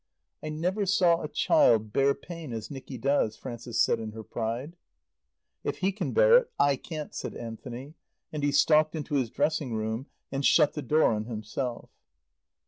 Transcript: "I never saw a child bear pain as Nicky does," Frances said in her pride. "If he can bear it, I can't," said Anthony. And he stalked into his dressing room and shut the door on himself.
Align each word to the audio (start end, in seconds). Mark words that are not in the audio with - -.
"I 0.41 0.49
never 0.49 0.87
saw 0.87 1.21
a 1.21 1.27
child 1.27 1.93
bear 1.93 2.15
pain 2.15 2.53
as 2.53 2.71
Nicky 2.71 2.97
does," 2.97 3.37
Frances 3.37 3.79
said 3.79 3.99
in 3.99 4.13
her 4.13 4.23
pride. 4.23 4.75
"If 5.63 5.77
he 5.77 5.91
can 5.91 6.11
bear 6.11 6.37
it, 6.37 6.51
I 6.59 6.75
can't," 6.75 7.13
said 7.13 7.35
Anthony. 7.35 7.93
And 8.33 8.41
he 8.41 8.51
stalked 8.51 8.95
into 8.95 9.13
his 9.13 9.29
dressing 9.29 9.75
room 9.75 10.07
and 10.31 10.43
shut 10.43 10.73
the 10.73 10.81
door 10.81 11.13
on 11.13 11.25
himself. 11.25 11.91